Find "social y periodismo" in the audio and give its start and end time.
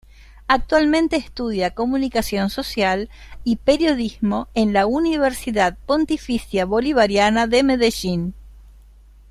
2.49-4.47